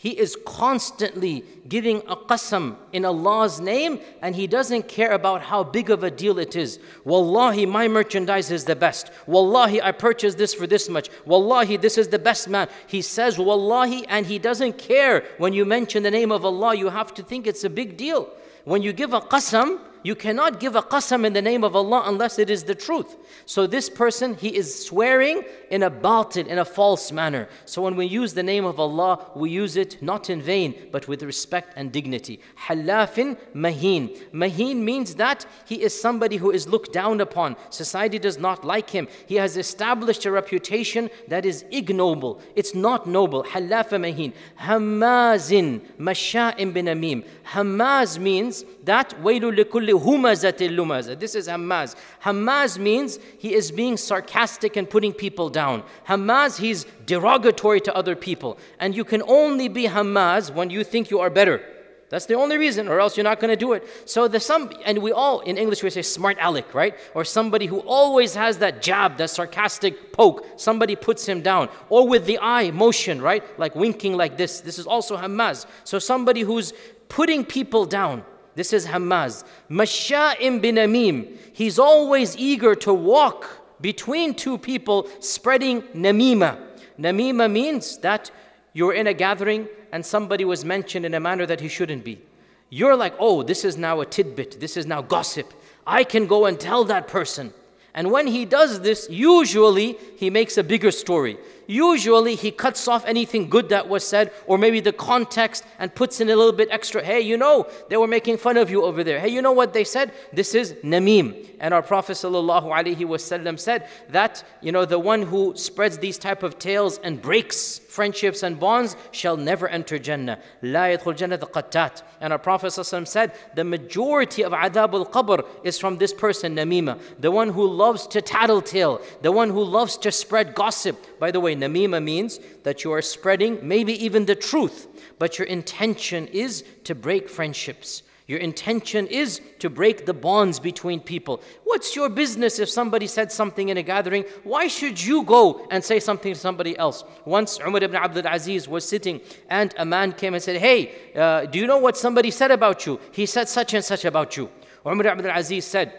he 0.00 0.18
is 0.18 0.34
constantly 0.46 1.44
giving 1.68 1.98
a 2.08 2.16
qasam 2.16 2.76
in 2.90 3.04
Allah's 3.04 3.60
name 3.60 4.00
and 4.22 4.34
he 4.34 4.46
doesn't 4.46 4.88
care 4.88 5.12
about 5.12 5.42
how 5.42 5.62
big 5.62 5.90
of 5.90 6.02
a 6.02 6.10
deal 6.10 6.38
it 6.38 6.56
is. 6.56 6.78
Wallahi, 7.04 7.66
my 7.66 7.86
merchandise 7.86 8.50
is 8.50 8.64
the 8.64 8.74
best. 8.74 9.10
Wallahi, 9.26 9.82
I 9.82 9.92
purchased 9.92 10.38
this 10.38 10.54
for 10.54 10.66
this 10.66 10.88
much. 10.88 11.10
Wallahi, 11.26 11.76
this 11.76 11.98
is 11.98 12.08
the 12.08 12.18
best 12.18 12.48
man. 12.48 12.68
He 12.86 13.02
says 13.02 13.38
Wallahi 13.38 14.06
and 14.08 14.24
he 14.24 14.38
doesn't 14.38 14.78
care 14.78 15.22
when 15.36 15.52
you 15.52 15.66
mention 15.66 16.02
the 16.02 16.10
name 16.10 16.32
of 16.32 16.46
Allah. 16.46 16.74
You 16.74 16.88
have 16.88 17.12
to 17.12 17.22
think 17.22 17.46
it's 17.46 17.64
a 17.64 17.68
big 17.68 17.98
deal. 17.98 18.30
When 18.64 18.80
you 18.80 18.94
give 18.94 19.12
a 19.12 19.20
qasam, 19.20 19.80
you 20.02 20.14
cannot 20.14 20.60
give 20.60 20.76
a 20.76 20.82
qasam 20.82 21.24
in 21.24 21.32
the 21.32 21.42
name 21.42 21.64
of 21.64 21.76
Allah 21.76 22.02
unless 22.06 22.38
it 22.38 22.50
is 22.50 22.64
the 22.64 22.74
truth. 22.74 23.16
So 23.46 23.66
this 23.66 23.90
person, 23.90 24.34
he 24.34 24.56
is 24.56 24.84
swearing 24.86 25.42
in 25.70 25.82
a 25.82 25.90
batil, 25.90 26.46
in 26.46 26.58
a 26.58 26.64
false 26.64 27.12
manner. 27.12 27.48
So 27.64 27.82
when 27.82 27.96
we 27.96 28.06
use 28.06 28.34
the 28.34 28.42
name 28.42 28.64
of 28.64 28.80
Allah, 28.80 29.30
we 29.34 29.50
use 29.50 29.76
it 29.76 30.02
not 30.02 30.30
in 30.30 30.40
vain, 30.40 30.88
but 30.90 31.08
with 31.08 31.22
respect 31.22 31.74
and 31.76 31.92
dignity. 31.92 32.40
Halafin 32.66 33.36
mahin. 33.54 34.16
Mahin 34.32 34.84
means 34.84 35.16
that 35.16 35.46
he 35.66 35.82
is 35.82 35.98
somebody 35.98 36.36
who 36.36 36.50
is 36.50 36.68
looked 36.68 36.92
down 36.92 37.20
upon. 37.20 37.56
Society 37.70 38.18
does 38.18 38.38
not 38.38 38.64
like 38.64 38.90
him. 38.90 39.08
He 39.26 39.36
has 39.36 39.56
established 39.56 40.24
a 40.24 40.30
reputation 40.30 41.10
that 41.28 41.44
is 41.44 41.64
ignoble. 41.70 42.40
It's 42.56 42.74
not 42.74 43.06
noble. 43.06 43.44
Halaf 43.44 43.90
mahin. 43.90 44.32
Hamazin, 44.60 45.80
masha'im 45.98 46.72
bin 46.72 46.86
amim. 46.86 47.24
Hamaz 47.52 48.18
means 48.18 48.64
that 48.90 49.10
lumaza. 49.20 51.18
This 51.18 51.36
is 51.36 51.46
Hammaz. 51.46 51.94
Hammaz 52.24 52.76
means 52.76 53.20
he 53.38 53.54
is 53.54 53.70
being 53.70 53.96
sarcastic 53.96 54.76
and 54.76 54.90
putting 54.90 55.12
people 55.12 55.48
down. 55.48 55.84
Hammaz, 56.08 56.58
he's 56.58 56.86
derogatory 57.06 57.80
to 57.82 57.94
other 57.94 58.16
people. 58.16 58.58
And 58.80 58.96
you 58.96 59.04
can 59.04 59.22
only 59.22 59.68
be 59.68 59.84
Hammaz 59.84 60.52
when 60.52 60.70
you 60.70 60.82
think 60.82 61.08
you 61.08 61.20
are 61.20 61.30
better. 61.30 61.62
That's 62.08 62.26
the 62.26 62.34
only 62.34 62.58
reason, 62.58 62.88
or 62.88 62.98
else 62.98 63.16
you're 63.16 63.30
not 63.32 63.38
going 63.38 63.52
to 63.56 63.56
do 63.66 63.72
it. 63.74 63.86
So 64.06 64.26
the 64.26 64.40
some, 64.40 64.72
and 64.84 64.98
we 64.98 65.12
all 65.12 65.38
in 65.50 65.56
English 65.56 65.84
we 65.84 65.90
say 65.90 66.02
smart 66.02 66.36
aleck, 66.40 66.74
right? 66.74 66.96
Or 67.14 67.24
somebody 67.24 67.66
who 67.66 67.78
always 67.86 68.34
has 68.34 68.58
that 68.58 68.82
jab, 68.82 69.18
that 69.18 69.30
sarcastic 69.30 70.12
poke. 70.12 70.44
Somebody 70.56 70.96
puts 70.96 71.24
him 71.24 71.40
down, 71.40 71.68
or 71.88 72.08
with 72.08 72.26
the 72.26 72.40
eye 72.42 72.72
motion, 72.72 73.22
right? 73.22 73.44
Like 73.56 73.76
winking 73.76 74.16
like 74.16 74.36
this. 74.36 74.60
This 74.60 74.80
is 74.80 74.88
also 74.88 75.16
hamaz. 75.16 75.66
So 75.84 76.00
somebody 76.00 76.40
who's 76.40 76.72
putting 77.08 77.44
people 77.44 77.84
down. 77.86 78.24
This 78.60 78.74
is 78.74 78.86
Hammaz. 78.88 79.42
Masha'im 79.70 80.60
bin 80.60 80.74
Amim. 80.74 81.34
He's 81.54 81.78
always 81.78 82.36
eager 82.36 82.74
to 82.74 82.92
walk 82.92 83.48
between 83.80 84.34
two 84.34 84.58
people, 84.58 85.08
spreading 85.18 85.80
namima. 85.94 86.62
Namima 86.98 87.50
means 87.50 87.96
that 88.00 88.30
you're 88.74 88.92
in 88.92 89.06
a 89.06 89.14
gathering 89.14 89.66
and 89.92 90.04
somebody 90.04 90.44
was 90.44 90.62
mentioned 90.62 91.06
in 91.06 91.14
a 91.14 91.20
manner 91.20 91.46
that 91.46 91.62
he 91.62 91.68
shouldn't 91.68 92.04
be. 92.04 92.20
You're 92.68 92.96
like, 92.96 93.14
oh, 93.18 93.42
this 93.42 93.64
is 93.64 93.78
now 93.78 94.02
a 94.02 94.04
tidbit, 94.04 94.60
this 94.60 94.76
is 94.76 94.84
now 94.84 95.00
gossip. 95.00 95.54
I 95.86 96.04
can 96.04 96.26
go 96.26 96.44
and 96.44 96.60
tell 96.60 96.84
that 96.84 97.08
person. 97.08 97.54
And 97.94 98.10
when 98.10 98.26
he 98.26 98.44
does 98.44 98.80
this, 98.80 99.08
usually 99.10 99.98
he 100.16 100.30
makes 100.30 100.56
a 100.56 100.62
bigger 100.62 100.90
story. 100.90 101.38
Usually 101.66 102.34
he 102.34 102.50
cuts 102.50 102.88
off 102.88 103.04
anything 103.06 103.48
good 103.48 103.68
that 103.68 103.88
was 103.88 104.04
said, 104.04 104.32
or 104.46 104.58
maybe 104.58 104.80
the 104.80 104.92
context, 104.92 105.64
and 105.78 105.94
puts 105.94 106.20
in 106.20 106.28
a 106.28 106.34
little 106.34 106.52
bit 106.52 106.68
extra. 106.70 107.02
Hey, 107.02 107.20
you 107.20 107.36
know, 107.36 107.68
they 107.88 107.96
were 107.96 108.08
making 108.08 108.38
fun 108.38 108.56
of 108.56 108.70
you 108.70 108.82
over 108.82 109.04
there. 109.04 109.20
Hey, 109.20 109.28
you 109.28 109.40
know 109.40 109.52
what 109.52 109.72
they 109.72 109.84
said? 109.84 110.12
This 110.32 110.54
is 110.54 110.72
namim. 110.84 111.48
And 111.60 111.72
our 111.72 111.82
Prophet 111.82 112.14
ﷺ 112.14 113.58
said 113.58 113.88
that, 114.08 114.42
you 114.60 114.72
know, 114.72 114.84
the 114.84 114.98
one 114.98 115.22
who 115.22 115.56
spreads 115.56 115.98
these 115.98 116.18
type 116.18 116.42
of 116.42 116.58
tales 116.58 116.98
and 116.98 117.22
breaks 117.22 117.78
friendships 117.90 118.42
and 118.42 118.60
bonds 118.60 118.96
shall 119.10 119.36
never 119.36 119.66
enter 119.68 119.98
Jannah. 119.98 120.38
La 120.62 120.84
yadkhul 120.84 121.16
Jannah 121.16 121.38
qattat. 121.38 122.02
And 122.20 122.32
our 122.32 122.38
Prophet 122.38 122.70
said, 122.70 123.32
the 123.54 123.64
majority 123.64 124.44
of 124.44 124.52
adhab 124.52 124.94
al-qabr 124.94 125.44
is 125.64 125.78
from 125.78 125.98
this 125.98 126.14
person, 126.14 126.54
namima. 126.54 127.00
The 127.18 127.30
one 127.30 127.48
who 127.48 127.66
loves 127.66 128.06
to 128.08 128.22
tattletale, 128.22 129.00
the 129.22 129.32
one 129.32 129.50
who 129.50 129.64
loves 129.64 129.96
to 129.98 130.12
spread 130.12 130.54
gossip. 130.54 131.18
By 131.18 131.30
the 131.32 131.40
way, 131.40 131.56
namima 131.56 132.02
means 132.02 132.38
that 132.62 132.84
you 132.84 132.92
are 132.92 133.02
spreading 133.02 133.58
maybe 133.66 133.92
even 134.04 134.26
the 134.26 134.36
truth, 134.36 134.86
but 135.18 135.38
your 135.38 135.48
intention 135.48 136.28
is 136.28 136.64
to 136.84 136.94
break 136.94 137.28
friendships. 137.28 138.04
Your 138.30 138.38
intention 138.38 139.08
is 139.08 139.40
to 139.58 139.68
break 139.68 140.06
the 140.06 140.14
bonds 140.14 140.60
between 140.60 141.00
people. 141.00 141.42
What's 141.64 141.96
your 141.96 142.08
business 142.08 142.60
if 142.60 142.70
somebody 142.70 143.08
said 143.08 143.32
something 143.32 143.70
in 143.70 143.76
a 143.76 143.82
gathering? 143.82 144.22
Why 144.44 144.68
should 144.68 145.02
you 145.02 145.24
go 145.24 145.66
and 145.68 145.82
say 145.84 145.98
something 145.98 146.34
to 146.34 146.38
somebody 146.38 146.78
else? 146.78 147.02
Once 147.24 147.58
Umar 147.58 147.82
ibn 147.82 147.96
Abdul 147.96 148.28
Aziz 148.28 148.68
was 148.68 148.86
sitting 148.86 149.20
and 149.48 149.74
a 149.78 149.84
man 149.84 150.12
came 150.12 150.34
and 150.34 150.40
said, 150.40 150.58
Hey, 150.58 150.94
uh, 151.16 151.46
do 151.46 151.58
you 151.58 151.66
know 151.66 151.78
what 151.78 151.96
somebody 151.96 152.30
said 152.30 152.52
about 152.52 152.86
you? 152.86 153.00
He 153.10 153.26
said 153.26 153.48
such 153.48 153.74
and 153.74 153.84
such 153.84 154.04
about 154.04 154.36
you. 154.36 154.48
Umar 154.86 155.06
ibn 155.06 155.06
Abdul 155.08 155.32
Aziz 155.34 155.64
said, 155.64 155.92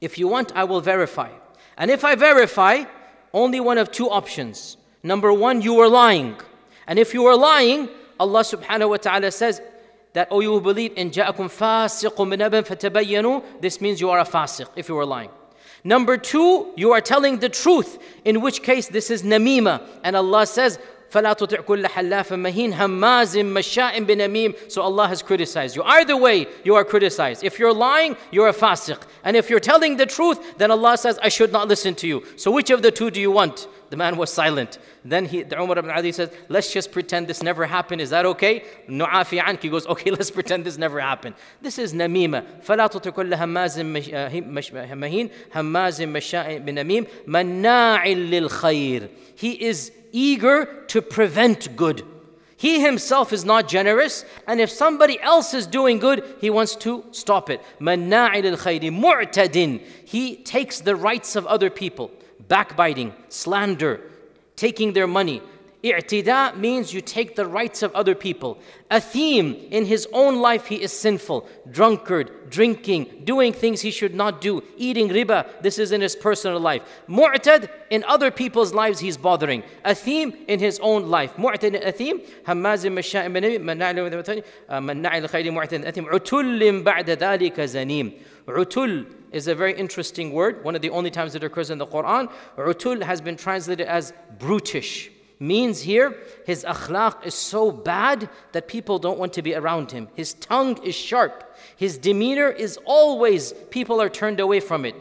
If 0.00 0.16
you 0.16 0.28
want, 0.28 0.56
I 0.56 0.64
will 0.64 0.80
verify. 0.80 1.28
And 1.76 1.90
if 1.90 2.06
I 2.06 2.14
verify, 2.14 2.84
only 3.34 3.60
one 3.60 3.76
of 3.76 3.92
two 3.92 4.08
options. 4.08 4.78
Number 5.02 5.30
one, 5.30 5.60
you 5.60 5.74
were 5.74 5.90
lying. 5.90 6.40
And 6.86 6.98
if 6.98 7.12
you 7.12 7.22
were 7.22 7.36
lying, 7.36 7.90
Allah 8.18 8.40
subhanahu 8.40 8.88
wa 8.88 8.96
ta'ala 8.96 9.30
says, 9.30 9.60
that, 10.13 10.27
oh, 10.31 10.39
you 10.39 10.59
believe 10.59 10.93
in 10.95 11.11
جَاءَكُمْ 11.11 11.49
فَاسِقٌ 11.49 12.15
بِنَبٍ 12.15 12.65
فَتَبَيَّنُوا 12.65 13.61
This 13.61 13.79
means 13.79 14.01
you 14.01 14.09
are 14.09 14.19
a 14.19 14.25
fasiq, 14.25 14.67
if 14.75 14.89
you 14.89 14.95
were 14.95 15.05
lying. 15.05 15.29
Number 15.83 16.17
two, 16.17 16.73
you 16.75 16.91
are 16.91 17.01
telling 17.01 17.39
the 17.39 17.49
truth, 17.49 17.99
in 18.25 18.41
which 18.41 18.63
case 18.63 18.87
this 18.87 19.09
is 19.09 19.23
namima. 19.23 19.81
And 20.03 20.15
Allah 20.15 20.45
says, 20.45 20.79
فلا 21.11 21.33
تطع 21.33 21.61
كل 21.61 21.87
حلاف 21.87 22.33
مهين 22.33 22.73
هماز 22.73 23.37
مشاء 23.37 23.99
بنميم 23.99 24.53
So 24.67 24.81
Allah 24.81 25.07
has 25.07 25.21
criticized 25.21 25.75
you. 25.75 25.83
Either 25.83 26.15
way, 26.15 26.47
you 26.63 26.75
are 26.75 26.83
criticized. 26.83 27.43
If 27.43 27.57
you're 27.57 27.73
lying, 27.73 28.15
you're 28.31 28.47
a 28.47 28.53
fasiq. 28.53 29.01
And 29.23 29.35
if 29.35 29.49
you're 29.49 29.59
telling 29.59 29.97
the 29.97 30.05
truth, 30.05 30.57
then 30.57 30.69
Allah 30.71 30.97
says, 30.97 31.17
I 31.23 31.29
should 31.29 31.51
not 31.51 31.67
listen 31.67 31.95
to 31.95 32.07
you. 32.07 32.23
So 32.35 32.51
which 32.51 32.69
of 32.69 32.81
the 32.81 32.91
two 32.91 33.09
do 33.09 33.19
you 33.19 33.31
want? 33.31 33.67
The 33.89 33.97
man 33.97 34.17
was 34.17 34.31
silent. 34.31 34.77
Then 35.03 35.25
he, 35.25 35.43
the 35.43 35.59
Umar 35.59 35.79
ibn 35.79 35.89
Adi 35.89 36.11
says, 36.11 36.29
let's 36.47 36.71
just 36.71 36.91
pretend 36.91 37.27
this 37.27 37.41
never 37.41 37.65
happened. 37.65 38.01
Is 38.01 38.09
that 38.11 38.25
okay? 38.25 38.63
Nu'afi 38.87 39.39
anki 39.41 39.63
He 39.63 39.69
goes, 39.69 39.87
okay, 39.87 40.11
let's 40.11 40.31
pretend 40.31 40.65
this 40.65 40.77
never 40.77 40.99
happened. 40.99 41.35
This 41.61 41.77
is 41.79 41.93
namima. 41.93 42.43
فلا 42.63 42.87
تطع 42.87 43.09
كل 43.11 43.33
هماز 43.33 43.79
مهين 43.79 45.29
هماز 45.55 46.01
مشاء 46.01 46.57
بنميم 46.57 47.05
مناع 47.27 48.07
للخير. 48.07 49.09
He 49.35 49.51
is 49.51 49.91
eager 50.11 50.65
to 50.87 51.01
prevent 51.01 51.75
good. 51.75 52.03
He 52.57 52.81
himself 52.81 53.31
is 53.31 53.45
not 53.45 53.69
generous, 53.69 54.25
and 54.45 54.59
if 54.59 54.69
somebody 54.69 55.17
else 55.21 55.53
is 55.53 55.65
doing 55.65 55.97
good, 55.97 56.25
he 56.41 56.49
wants 56.49 56.75
to 56.77 57.05
stop 57.11 57.49
it. 57.49 57.61
He 60.05 60.35
takes 60.35 60.81
the 60.81 60.95
rights 60.97 61.37
of 61.37 61.47
other 61.47 61.69
people, 61.69 62.11
backbiting, 62.48 63.12
slander, 63.28 64.00
taking 64.56 64.92
their 64.92 65.06
money. 65.06 65.42
I'tida 65.92 66.56
means 66.56 66.94
you 66.94 67.02
take 67.02 67.36
the 67.36 67.46
rights 67.46 67.82
of 67.82 67.94
other 67.94 68.14
people. 68.14 68.58
Athim, 68.90 69.68
in 69.70 69.84
his 69.84 70.08
own 70.12 70.40
life, 70.40 70.66
he 70.66 70.76
is 70.76 70.92
sinful, 70.92 71.46
drunkard, 71.70 72.48
drinking, 72.48 73.22
doing 73.24 73.52
things 73.52 73.82
he 73.82 73.90
should 73.90 74.14
not 74.14 74.40
do, 74.40 74.62
eating 74.78 75.08
riba, 75.10 75.46
this 75.60 75.78
is 75.78 75.92
in 75.92 76.00
his 76.00 76.16
personal 76.16 76.58
life. 76.58 76.82
Mu'tad, 77.06 77.68
in 77.90 78.02
other 78.04 78.30
people's 78.30 78.72
lives, 78.72 78.98
he's 79.00 79.18
bothering. 79.18 79.62
Athim, 79.84 80.34
in 80.46 80.58
his 80.58 80.78
own 80.80 81.10
life. 81.10 81.36
Mu'tad 81.36 81.82
athim, 81.84 82.24
hammazim 82.46 82.94
masha'im 82.94 83.34
uh, 84.68 84.80
manna'il 84.80 85.28
khayri 85.28 85.52
mu'tad 85.52 85.84
athim, 85.84 86.06
utullim 86.06 86.82
ba'da 86.82 87.16
dhalika 87.16 87.64
zanim. 87.64 88.14
Utul 88.46 89.12
is 89.32 89.48
a 89.48 89.54
very 89.54 89.74
interesting 89.74 90.32
word, 90.32 90.62
one 90.64 90.76
of 90.76 90.82
the 90.82 90.90
only 90.90 91.10
times 91.10 91.34
it 91.34 91.42
occurs 91.42 91.70
in 91.70 91.78
the 91.78 91.86
Quran. 91.86 92.30
Utul 92.56 93.02
has 93.02 93.20
been 93.20 93.36
translated 93.36 93.86
as 93.86 94.12
brutish 94.38 95.10
means 95.38 95.80
here 95.80 96.16
his 96.46 96.64
akhlaq 96.64 97.24
is 97.24 97.34
so 97.34 97.70
bad 97.70 98.28
that 98.52 98.68
people 98.68 98.98
don't 98.98 99.18
want 99.18 99.32
to 99.34 99.42
be 99.42 99.54
around 99.54 99.90
him. 99.90 100.08
His 100.14 100.34
tongue 100.34 100.82
is 100.82 100.94
sharp. 100.94 101.56
His 101.76 101.98
demeanor 101.98 102.48
is 102.48 102.78
always, 102.84 103.52
people 103.70 104.00
are 104.00 104.08
turned 104.08 104.40
away 104.40 104.60
from 104.60 104.84
it. 104.84 104.94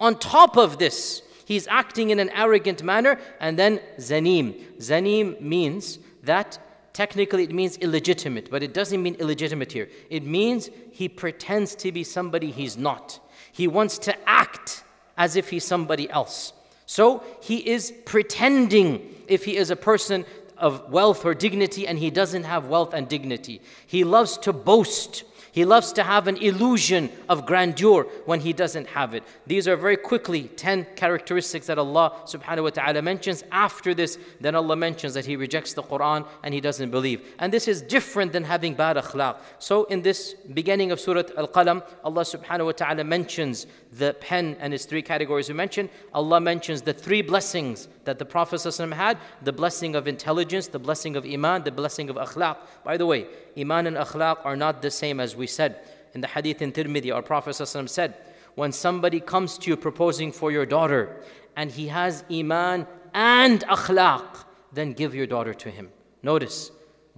On 0.00 0.18
top 0.18 0.56
of 0.56 0.78
this, 0.78 1.22
he's 1.44 1.66
acting 1.68 2.10
in 2.10 2.18
an 2.18 2.30
arrogant 2.30 2.82
manner. 2.82 3.18
And 3.40 3.58
then 3.58 3.80
zanim. 3.98 4.54
Zanim 4.78 5.40
means 5.40 5.98
that 6.22 6.58
technically 6.92 7.44
it 7.44 7.52
means 7.52 7.76
illegitimate, 7.78 8.50
but 8.50 8.62
it 8.62 8.74
doesn't 8.74 9.02
mean 9.02 9.14
illegitimate 9.16 9.72
here. 9.72 9.88
It 10.10 10.24
means 10.24 10.70
he 10.90 11.08
pretends 11.08 11.74
to 11.76 11.92
be 11.92 12.04
somebody 12.04 12.50
he's 12.50 12.76
not. 12.76 13.20
He 13.52 13.66
wants 13.66 13.98
to 13.98 14.28
act 14.28 14.84
as 15.16 15.36
if 15.36 15.50
he's 15.50 15.64
somebody 15.64 16.08
else. 16.10 16.52
So 16.86 17.22
he 17.42 17.58
is 17.68 17.92
pretending 18.06 19.14
if 19.26 19.44
he 19.44 19.56
is 19.56 19.70
a 19.70 19.76
person 19.76 20.24
of 20.56 20.90
wealth 20.90 21.24
or 21.24 21.34
dignity 21.34 21.86
and 21.86 21.98
he 21.98 22.10
doesn't 22.10 22.44
have 22.44 22.66
wealth 22.66 22.94
and 22.94 23.08
dignity. 23.08 23.60
He 23.86 24.04
loves 24.04 24.38
to 24.38 24.52
boast. 24.52 25.24
He 25.52 25.64
loves 25.64 25.92
to 25.94 26.02
have 26.02 26.28
an 26.28 26.36
illusion 26.36 27.10
of 27.28 27.46
grandeur 27.46 28.04
when 28.26 28.40
he 28.40 28.52
doesn't 28.52 28.88
have 28.88 29.14
it. 29.14 29.22
These 29.46 29.66
are 29.68 29.76
very 29.76 29.96
quickly 29.96 30.44
10 30.56 30.86
characteristics 30.96 31.66
that 31.66 31.78
Allah 31.78 32.12
subhanahu 32.26 32.64
wa 32.64 32.70
ta'ala 32.70 33.02
mentions. 33.02 33.44
After 33.50 33.94
this, 33.94 34.18
then 34.40 34.54
Allah 34.54 34.76
mentions 34.76 35.14
that 35.14 35.26
he 35.26 35.36
rejects 35.36 35.72
the 35.72 35.82
Quran 35.82 36.26
and 36.42 36.54
he 36.54 36.60
doesn't 36.60 36.90
believe. 36.90 37.34
And 37.38 37.52
this 37.52 37.68
is 37.68 37.82
different 37.82 38.32
than 38.32 38.44
having 38.44 38.74
bad 38.74 38.96
akhlaq. 38.96 39.36
So 39.58 39.84
in 39.84 40.02
this 40.02 40.34
beginning 40.54 40.92
of 40.92 41.00
Surah 41.00 41.22
Al-Qalam, 41.36 41.82
Allah 42.04 42.22
subhanahu 42.22 42.66
wa 42.66 42.72
ta'ala 42.72 43.04
mentions 43.04 43.66
the 43.92 44.14
pen 44.20 44.56
and 44.60 44.74
its 44.74 44.84
three 44.84 45.02
categories 45.02 45.48
we 45.48 45.54
mentioned. 45.54 45.88
Allah 46.14 46.40
mentions 46.40 46.82
the 46.82 46.92
three 46.92 47.22
blessings 47.22 47.88
that 48.04 48.18
the 48.18 48.24
Prophet 48.24 48.64
had, 48.92 49.18
the 49.42 49.52
blessing 49.52 49.94
of 49.94 50.08
intelligence, 50.08 50.66
the 50.66 50.78
blessing 50.78 51.16
of 51.16 51.24
iman, 51.24 51.62
the 51.64 51.70
blessing 51.70 52.10
of 52.10 52.16
akhlaq. 52.16 52.56
By 52.84 52.96
the 52.96 53.06
way, 53.06 53.26
iman 53.58 53.86
and 53.86 53.96
akhlaq 53.96 54.38
are 54.44 54.56
not 54.56 54.82
the 54.82 54.90
same 54.90 55.20
as 55.20 55.34
we 55.36 55.46
said. 55.46 55.80
in 56.14 56.20
the 56.20 56.26
hadith 56.26 56.62
in 56.62 56.72
Tirmidhi, 56.72 57.14
our 57.14 57.22
Prophet 57.22 57.50
ﷺ 57.50 57.88
said, 57.88 58.14
when 58.54 58.72
somebody 58.72 59.20
comes 59.20 59.58
to 59.58 59.70
you 59.70 59.76
proposing 59.76 60.32
for 60.32 60.50
your 60.50 60.66
daughter 60.66 61.16
and 61.54 61.70
he 61.70 61.88
has 61.88 62.24
iman 62.30 62.86
and 63.14 63.60
akhlaq, 63.66 64.44
then 64.72 64.92
give 64.92 65.14
your 65.14 65.26
daughter 65.26 65.54
to 65.54 65.70
him. 65.70 65.90
Notice, 66.22 66.70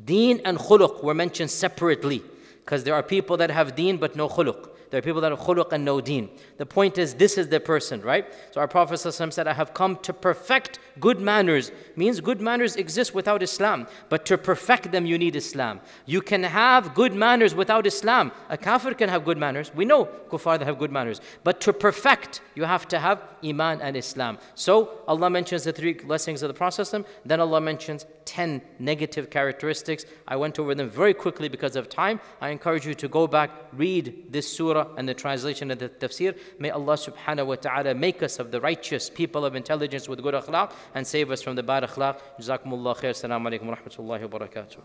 deen 0.04 0.40
and 0.44 0.59
khuluq 0.59 1.02
were 1.02 1.14
mentioned 1.14 1.50
separately 1.50 2.23
because 2.64 2.85
there 2.85 2.94
are 2.94 3.02
people 3.02 3.37
that 3.38 3.50
have 3.50 3.75
deen 3.75 3.97
but 3.97 4.16
no 4.16 4.28
khuluq. 4.28 4.68
There 4.90 4.99
are 4.99 5.02
people 5.02 5.20
that 5.20 5.30
have 5.30 5.40
khuluq 5.40 5.73
and 5.73 5.85
no 5.85 6.00
deen. 6.00 6.30
The 6.56 6.66
point 6.66 6.99
is, 6.99 7.14
this 7.14 7.38
is 7.38 7.49
the 7.49 7.61
person, 7.61 8.00
right? 8.02 8.26
So 8.50 8.61
our 8.61 8.66
Prophet 8.66 8.94
ﷺ 8.94 9.32
said, 9.32 9.47
I 9.47 9.52
have 9.52 9.73
come 9.73 9.97
to 9.99 10.12
perfect 10.12 10.80
good 10.99 11.20
manners. 11.20 11.70
Means 11.94 12.20
good 12.20 12.40
manners 12.40 12.75
exist 12.75 13.14
without 13.14 13.40
Islam. 13.42 13.87
But 14.09 14.26
to 14.26 14.37
perfect 14.37 14.90
them, 14.90 15.06
you 15.06 15.16
need 15.16 15.37
Islam. 15.37 15.80
You 16.06 16.20
can 16.20 16.42
have 16.42 16.94
good 16.94 17.14
manners 17.14 17.54
without 17.54 17.87
Islam. 17.87 18.32
A 18.49 18.56
kafir 18.56 18.94
can 18.94 19.09
have 19.09 19.25
good 19.25 19.38
manners. 19.38 19.73
We 19.75 19.85
know 19.85 20.06
kuffar 20.28 20.59
that 20.59 20.66
have 20.66 20.78
good 20.78 20.90
manners. 20.90 21.20
But 21.44 21.61
to 21.62 21.73
perfect, 21.73 22.40
you 22.56 22.64
have 22.64 22.88
to 22.88 22.99
have 22.99 23.23
iman 23.44 23.80
and 23.80 23.97
Islam. 23.97 24.38
So 24.56 25.02
Allah 25.06 25.30
mentions 25.30 25.64
the 25.64 25.73
three 25.73 25.92
blessings 25.94 26.42
of 26.42 26.49
the 26.49 26.54
Prophet 26.54 26.82
ﷺ. 26.82 27.06
Then 27.25 27.40
Allah 27.40 27.61
mentions 27.61 28.06
10 28.29 28.62
negative 28.79 29.29
characteristics. 29.29 30.05
I 30.27 30.35
went 30.35 30.59
over 30.59 30.74
them 30.75 30.89
very 30.89 31.13
quickly 31.13 31.47
because 31.47 31.75
of 31.75 31.89
time. 31.89 32.19
I 32.41 32.50
encourage 32.50 32.85
you 32.85 32.93
to 32.95 33.07
go 33.07 33.27
back, 33.27 33.51
read 33.74 34.31
this 34.31 34.51
surah 34.51 34.88
and 34.97 35.07
the 35.07 35.13
translation 35.13 35.71
of 35.71 35.79
the 35.79 35.89
tafsir. 35.89 36.35
May 36.59 36.71
Allah 36.71 36.95
subhanahu 36.95 37.47
wa 37.47 37.55
ta'ala 37.55 37.93
make 37.93 38.24
us 38.24 38.39
of 38.39 38.51
the 38.51 38.59
righteous 38.59 39.09
people 39.09 39.45
of 39.45 39.55
intelligence 39.55 40.09
with 40.09 40.21
good 40.21 40.33
akhlaq 40.33 40.71
and 40.95 41.05
save 41.05 41.31
us 41.31 41.41
from 41.41 41.55
the 41.55 41.63
bad 41.63 41.83
akhlaq. 41.83 42.19
Jazakumullah 42.39 42.95
khair. 42.97 43.12
Assalamu 43.12 43.47
alaikum 43.50 43.67
wa 43.67 43.75
rahmatullahi 43.75 44.29
wa 44.29 44.39
barakatuh. 44.39 44.81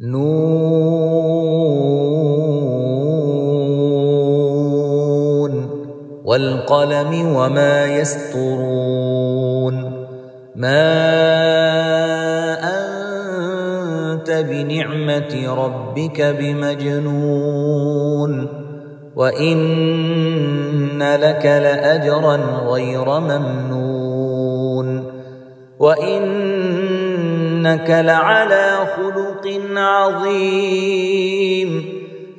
نون 0.00 0.74
والقلم 6.24 7.12
وما 7.36 7.86
يسطرون 7.86 9.74
ما 10.56 11.87
أنت 14.19 14.31
بنعمة 14.31 15.55
ربك 15.63 16.21
بمجنون 16.39 17.79
وإن 19.15 21.03
لك 21.15 21.45
لأجرا 21.45 22.35
غير 22.67 23.19
ممنون 23.19 25.11
وإنك 25.79 27.09
لعلى 27.89 28.87
خلق 28.95 29.47
عظيم 29.75 31.19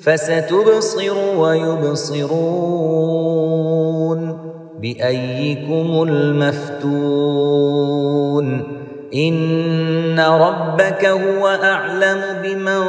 فستبصر 0.01 1.17
ويبصرون 1.37 2.81
بأيكم 4.81 6.03
المفتون 6.09 7.61
إن 9.15 10.21
ربك 10.21 11.05
هو 11.05 11.49
أعلم 11.49 12.21
بمن 12.43 12.81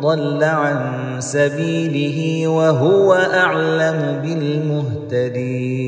ضل 0.00 0.44
عن 0.44 0.96
سبيله 1.18 2.48
وهو 2.48 3.14
أعلم 3.14 4.20
بالمهتدين 4.22 5.86